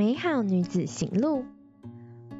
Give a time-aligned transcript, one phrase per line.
[0.00, 1.44] 美好女子行路，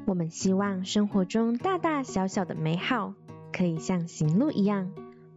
[0.07, 3.13] 我们希望生活中大大小小的美好，
[3.53, 4.89] 可以像行路一样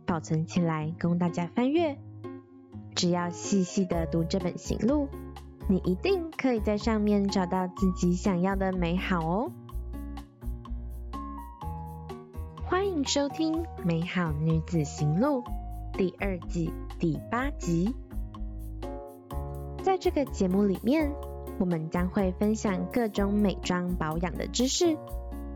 [0.06, 1.98] 保存起来，供大家翻阅。
[2.94, 5.10] 只要细细的读这本行路，
[5.68, 9.52] 你一定可以在上面找到自己想要的美好哦。
[12.64, 13.52] 欢迎收听
[13.84, 15.42] 《美好女子行路》
[15.98, 17.94] 第二季第八集。
[19.82, 21.12] 在这个节目里面，
[21.58, 24.98] 我们将会分享各种美妆保养的知识，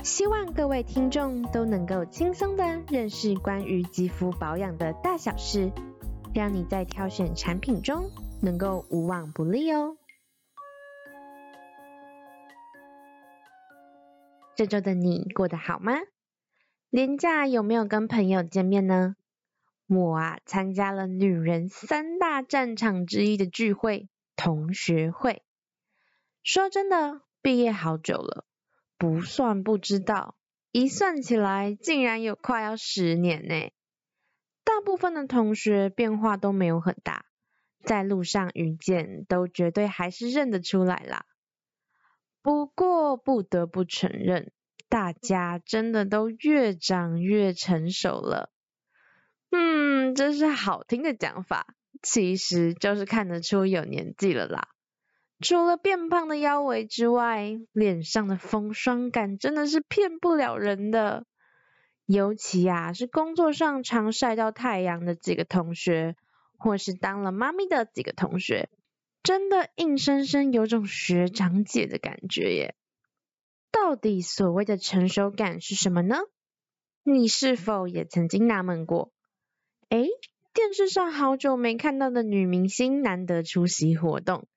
[0.03, 5.73] 希望各位听众都能够轻松的认识关于肌肤保养的大小事，
[6.33, 9.97] 让你在挑选产品中能够无往不利哦。
[14.55, 15.95] 这周的你过得好吗？
[16.91, 19.17] 连假有没有跟朋友见面呢？
[19.89, 25.43] 我啊，参加了女人三大战场之一的聚会——同学会。
[26.51, 28.47] 说真的，毕业好久了，
[28.97, 30.35] 不算不知道，
[30.73, 33.71] 一算起来竟然有快要十年呢。
[34.65, 37.27] 大部分的同学变化都没有很大，
[37.85, 41.27] 在路上遇见都绝对还是认得出来啦。
[42.41, 44.51] 不过不得不承认，
[44.89, 48.51] 大家真的都越长越成熟了。
[49.51, 54.69] 嗯，这是好听的讲法，其实就是看得出有年纪了啦。
[55.41, 61.27] 除了变胖的腰围之外，脸上的风霜感真的是骗不了人的。
[62.07, 66.17] 尤其啊，是工作上常晒到太阳的几个同学，
[66.57, 68.71] 或是当了妈咪的几个同学，
[69.23, 72.75] 真的硬生生有种学长姐的感觉耶。
[73.71, 76.17] 到底所谓的成熟感是什么呢？
[77.05, 79.13] 你是否也曾经纳闷过？
[79.91, 80.09] 诶，
[80.55, 84.49] 电视上好久没看到的女明星难得出席活动。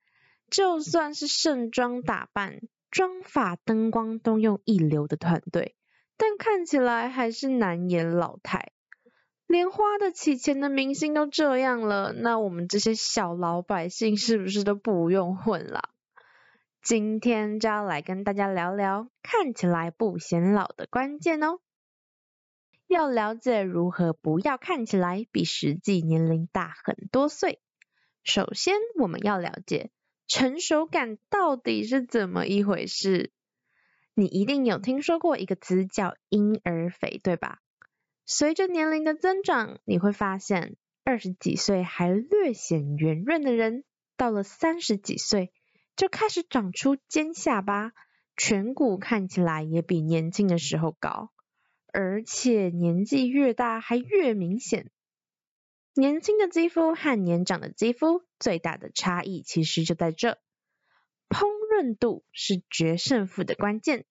[0.51, 2.59] 就算是盛装打扮，
[2.91, 5.75] 妆发灯光都用一流的团队，
[6.17, 8.73] 但看起来还是难掩老态。
[9.47, 15.89] 连花得起钱的明星都这样了，那我们这些小老百姓是不是都不用混了？
[16.81, 21.59] 今天就要来跟大家聊聊看起来不显老的关键哦。
[22.87, 27.61] 要了解如何不要看起来比实际年龄大很多岁，
[28.23, 29.91] 首先我们要了解。
[30.27, 33.31] 成熟感到底是怎么一回事？
[34.13, 37.59] 你一定有听说过一个词叫婴儿肥，对吧？
[38.25, 43.83] 随着年龄的增长，你会发现二十几岁还略显圆润的人，
[44.15, 45.51] 到了三十几岁
[45.95, 47.91] 就开始长出尖下巴，
[48.37, 51.31] 颧骨看起来也比年轻的时候高，
[51.91, 54.89] 而且年纪越大还越明显。
[55.93, 60.37] 年轻的肌肤和年长的肌肤最大的差异其实就在这，
[61.27, 64.05] 烹饪度是决胜负的关键。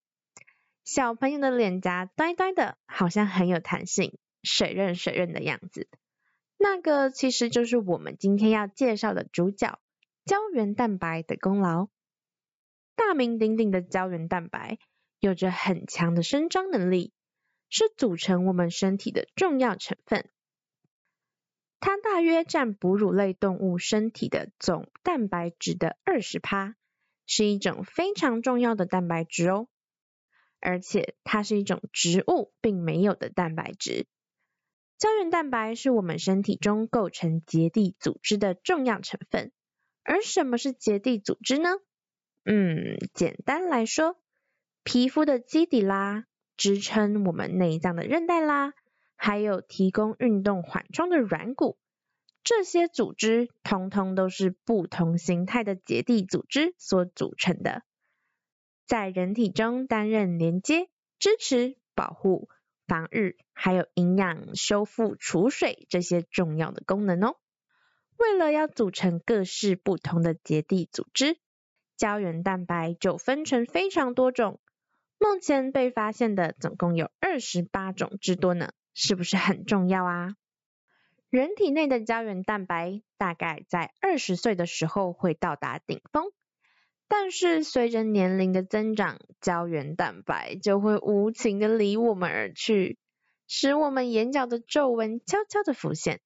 [0.84, 5.88] 小朋友的脸颊呆呆的，好像很有弹性，水润水润的样子。
[6.58, 9.78] 那个其实就是我们今天要介绍的主角——
[10.26, 11.88] 胶原蛋白的功劳。
[12.94, 14.78] 大名鼎鼎的胶原蛋白
[15.18, 17.14] 有着很强的生张能力，
[17.70, 20.28] 是组成我们身体的重要成分。
[21.80, 26.76] 它大约占哺乳类动物身体的总蛋白质的二十趴，
[27.26, 29.66] 是一种非常重要的蛋白质哦。
[30.60, 34.06] 而且它是一种植物并没有的蛋白质。
[34.98, 39.50] 胶原蛋白是我们身体中构成结缔组织的重要成分。
[40.02, 41.70] 而什么是结缔组织呢？
[42.44, 44.18] 嗯，简单来说，
[44.84, 46.26] 皮肤的基底啦，
[46.56, 48.74] 支撑我们内脏的韧带啦。
[49.22, 51.76] 还有提供运动缓冲的软骨，
[52.42, 57.82] 这些组织通通都是不同形态的结缔组织所组成的，
[58.86, 60.88] 在人体中担任连接、
[61.18, 62.48] 支持、保护、
[62.86, 67.36] 防御，还有营养、修复、储水这些重要的功能哦。
[68.16, 71.36] 为了要组成各式不同的结缔组织，
[71.98, 74.60] 胶原蛋白就分成非常多种，
[75.18, 78.72] 目前被发现的总共有二十八种之多呢。
[78.94, 80.34] 是不是很重要啊？
[81.30, 86.32] 人体内的胶原蛋白大概在二十岁的时候会到达顶峰，
[87.06, 92.98] 但是随着年龄的增长，胶原蛋白就会无情的离我们而去，
[93.46, 96.20] 使我们眼角的皱纹悄悄的浮现，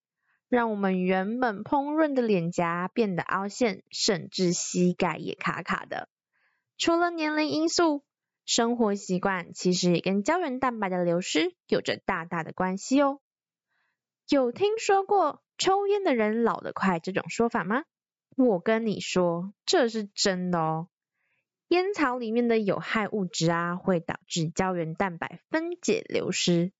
[0.48, 6.08] 让我们原本丰润的脸颊变得凹陷，甚至膝盖也卡卡的。
[6.78, 8.02] 除了年龄因素，
[8.44, 13.20] 生活习惯其实也跟胶原蛋白的流失有着大大的关系哦。
[14.28, 17.84] 有听说过抽烟的人老得快这种说法吗？
[18.36, 20.88] 我跟你说，这是真的哦。
[21.68, 26.72] 烟草里面的有害物质啊，会导致胶原蛋白分解流失。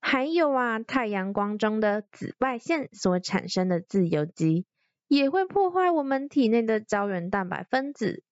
[0.00, 4.66] 还有啊，太阳光中的紫外线所产生的自由基，
[5.06, 8.22] 也会破坏我们体内的胶原蛋白分子。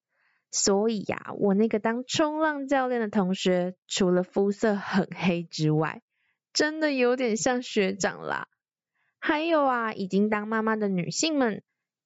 [0.58, 6.00] 所以呀、我那个当冲浪教练的同学，除了肤色很黑之外，
[6.54, 8.48] 真的有点像学长啦。
[9.18, 11.62] 还有啊，已经当妈妈的女性们，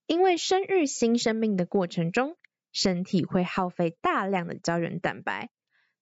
[0.07, 2.37] 因为生育新生命的过程中，
[2.73, 5.51] 身体会耗费大量的胶原蛋白，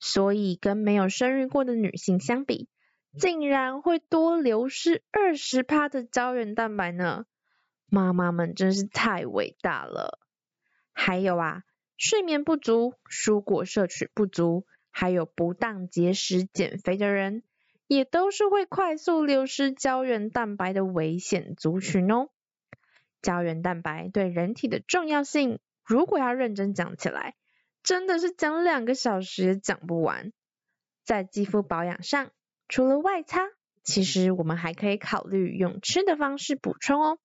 [0.01, 2.71] 所以跟没有生育过的女性相比，
[3.19, 7.27] 竟然会多流失二十趴的胶原蛋白呢！
[7.91, 10.19] 妈妈们真是太伟大了。
[10.95, 11.63] 还有啊，
[11.99, 17.43] 睡眠不足、蔬果摄取不足，还有不当节食减肥的人，
[17.89, 22.29] 也都是会快速流失胶原蛋白的危险族群哦。
[23.21, 27.35] 胶原蛋白对人体的重要性，如果要认真讲起来，
[27.83, 30.33] 真的是讲两个小时也讲不完。
[31.03, 32.31] 在肌肤保养上，
[32.69, 33.41] 除了外擦，
[33.83, 37.19] 其实我们还可以考虑用吃的方式补充哦。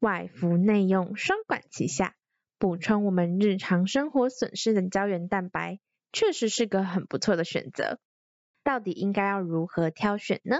[0.00, 2.16] 外服内用双管齐下，
[2.64, 5.80] 补充我们日常生活损失的胶原蛋白，
[6.14, 7.98] 确实是个很不错的选择。
[8.62, 10.56] 到底应该要如何挑选呢？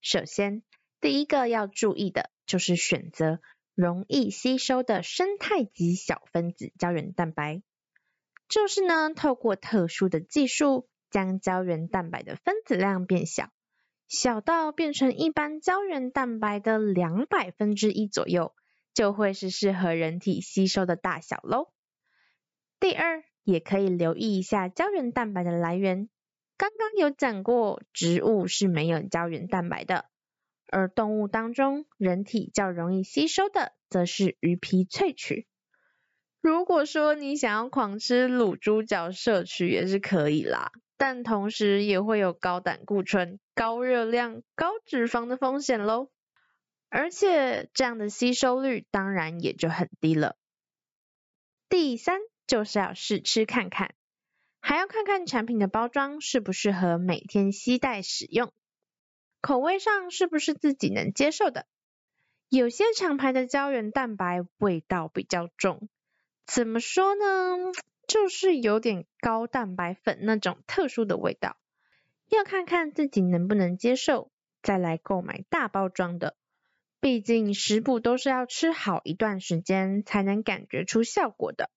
[0.00, 0.62] 首先，
[1.00, 3.40] 第一个要注意的就是选择
[3.74, 7.62] 容易吸收的生态级小分子胶原蛋白，
[8.48, 13.50] 就是呢，透过特殊的技术，将胶原蛋白的分子量变小，
[14.06, 18.54] 小到变成一般胶原蛋白的两百分之一左右，
[18.94, 21.72] 就会是适合人体吸收的大小喽。
[22.78, 26.08] 第二，也可以留意一下胶原蛋白的来源。
[26.56, 30.06] 刚刚有讲过，植物是没有胶原蛋白的，
[30.68, 35.46] 而动物当中，人体较容易吸收的，则是鱼皮萃取。
[36.42, 46.10] 如果说你想要狂吃卤猪脚摄取也是可以啦，但同时也会有高胆固醇、高热量、高脂肪的风险喽。
[46.90, 50.36] 而且这样的吸收率当然也就很低了。
[51.68, 53.94] 第三，就是要试吃看看。
[54.60, 58.52] 还要看看产品的包装适不适合每天携带使用，
[59.40, 61.66] 口味上是不是自己能接受的。
[62.48, 65.88] 有些厂牌的胶原蛋白味道比较重，
[66.44, 67.72] 怎么说呢？
[68.08, 71.56] 就是有点高蛋白粉那种特殊的味道，
[72.28, 76.36] 要看看自己能不能接受，再来购买大包装的。
[77.00, 81.70] 毕竟食补都是要吃好一段时间才能感觉出效果的。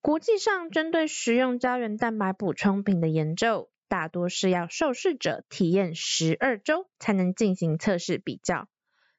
[0.00, 8.68] 国际上针对食用胶原蛋白补充品的研究，大多是要受试者体验十二周才能进行测试比较。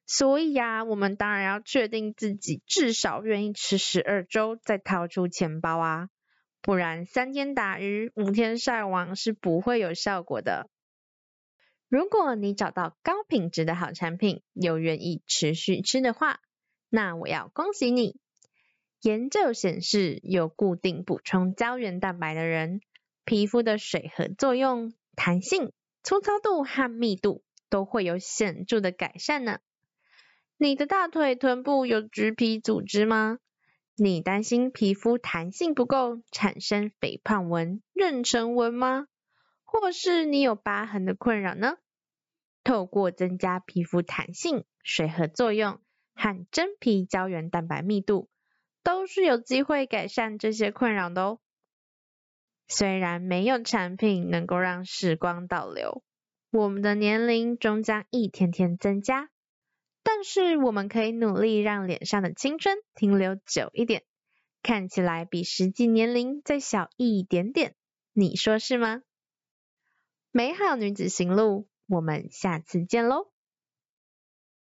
[0.06, 6.10] 所以呀，我们当然要确定自己至少愿意吃十二周，再掏出钱包啊，
[6.62, 10.68] 不然三天打鱼五天晒网是不会有效果的。
[11.92, 16.40] 如果你找到高品质的好产品，又愿意持续吃的话，
[16.88, 18.18] 那我要恭喜你。
[19.02, 22.80] 研究显示，有固定补充胶原蛋白的人，
[23.26, 29.60] 皮肤的水合作用、弹性、粗糙度和密度都会有显著的改善呢。
[30.56, 33.40] 你的大腿、臀部有橘皮组织吗？
[33.98, 39.08] 你担心皮肤弹性不够，产生肥胖纹、妊娠纹吗？
[39.72, 41.78] 或是你有疤痕的困扰呢？
[42.62, 45.80] 透过增加皮肤弹性、水合作用
[46.14, 48.30] 和真皮胶原蛋白密度，
[48.84, 51.40] 都是有机会改善这些困扰的哦。
[52.68, 56.04] 虽然没有产品能够让时光倒流，
[56.52, 59.30] 我们的年龄终将一天天增加，
[60.04, 64.04] 但是我们可以努力让脸上的青春停留久一点，
[64.62, 67.74] 看起来比实际年龄再小一点点。
[68.14, 69.02] 你说是吗？
[70.34, 73.28] 美好女子行路，我们下次见喽。